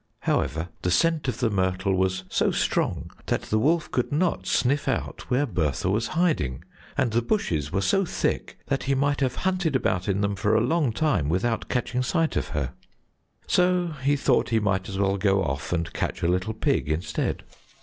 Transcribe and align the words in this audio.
However, 0.21 0.69
the 0.81 0.89
scent 0.89 1.27
of 1.27 1.41
the 1.41 1.51
myrtle 1.51 1.93
was 1.93 2.23
so 2.27 2.49
strong 2.49 3.11
that 3.27 3.43
the 3.43 3.59
wolf 3.59 3.91
could 3.91 4.11
not 4.11 4.47
sniff 4.47 4.87
out 4.87 5.29
where 5.29 5.45
Bertha 5.45 5.91
was 5.91 6.07
hiding, 6.17 6.63
and 6.97 7.11
the 7.11 7.21
bushes 7.21 7.71
were 7.71 7.81
so 7.83 8.03
thick 8.03 8.57
that 8.65 8.85
he 8.85 8.95
might 8.95 9.19
have 9.19 9.35
hunted 9.45 9.75
about 9.75 10.07
in 10.09 10.21
them 10.21 10.35
for 10.35 10.55
a 10.55 10.59
long 10.59 10.91
time 10.91 11.29
without 11.29 11.69
catching 11.69 12.01
sight 12.01 12.35
of 12.35 12.47
her, 12.47 12.73
so 13.45 13.89
he 14.01 14.15
thought 14.15 14.49
he 14.49 14.59
might 14.59 14.89
as 14.89 14.97
well 14.97 15.17
go 15.17 15.43
off 15.43 15.71
and 15.71 15.93
catch 15.93 16.23
a 16.23 16.27
little 16.27 16.55
pig 16.55 16.89
instead. 16.89 17.43